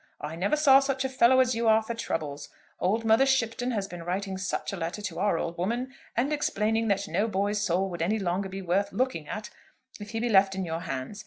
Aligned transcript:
I 0.19 0.35
never 0.35 0.55
saw 0.57 0.79
such 0.79 1.05
a 1.05 1.09
fellow 1.09 1.41
as 1.41 1.53
you 1.53 1.67
are 1.67 1.83
for 1.83 1.93
troubles! 1.93 2.49
Old 2.79 3.05
Mother 3.05 3.27
Shipton 3.27 3.69
has 3.69 3.87
been 3.87 4.01
writing 4.01 4.35
such 4.35 4.73
a 4.73 4.75
letter 4.75 4.99
to 4.99 5.19
our 5.19 5.37
old 5.37 5.59
woman, 5.59 5.93
and 6.17 6.33
explaining 6.33 6.87
that 6.87 7.07
no 7.07 7.27
boy's 7.27 7.61
soul 7.61 7.87
would 7.91 8.01
any 8.01 8.17
longer 8.17 8.49
be 8.49 8.63
worth 8.63 8.91
looking 8.91 9.27
after 9.27 9.51
if 9.99 10.09
he 10.09 10.19
be 10.19 10.27
left 10.27 10.55
in 10.55 10.65
your 10.65 10.79
hands. 10.79 11.19